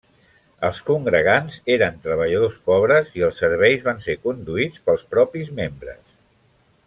[0.67, 6.01] Els congregants eren treballadors pobres, i els serveis van ser conduïts pels propis membres.